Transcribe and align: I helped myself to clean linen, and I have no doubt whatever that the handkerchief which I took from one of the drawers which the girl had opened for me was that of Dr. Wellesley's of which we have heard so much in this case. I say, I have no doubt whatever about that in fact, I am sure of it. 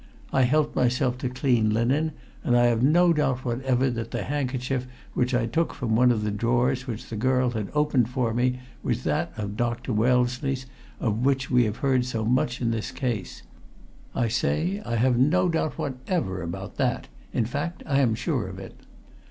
I 0.33 0.45
helped 0.45 0.75
myself 0.75 1.19
to 1.19 1.29
clean 1.29 1.69
linen, 1.69 2.13
and 2.43 2.57
I 2.57 2.65
have 2.65 2.81
no 2.81 3.13
doubt 3.13 3.45
whatever 3.45 3.87
that 3.91 4.09
the 4.09 4.23
handkerchief 4.23 4.87
which 5.13 5.35
I 5.35 5.45
took 5.45 5.75
from 5.75 5.95
one 5.95 6.11
of 6.11 6.23
the 6.23 6.31
drawers 6.31 6.87
which 6.87 7.07
the 7.07 7.15
girl 7.15 7.51
had 7.51 7.69
opened 7.75 8.09
for 8.09 8.33
me 8.33 8.61
was 8.81 9.03
that 9.03 9.31
of 9.37 9.55
Dr. 9.55 9.93
Wellesley's 9.93 10.65
of 10.99 11.23
which 11.23 11.51
we 11.51 11.65
have 11.65 11.77
heard 11.77 12.03
so 12.05 12.25
much 12.25 12.61
in 12.61 12.71
this 12.71 12.89
case. 12.91 13.43
I 14.15 14.27
say, 14.27 14.81
I 14.83 14.95
have 14.95 15.19
no 15.19 15.47
doubt 15.49 15.77
whatever 15.77 16.41
about 16.41 16.77
that 16.77 17.07
in 17.31 17.45
fact, 17.45 17.83
I 17.85 17.99
am 17.99 18.15
sure 18.15 18.47
of 18.47 18.57
it. 18.57 18.73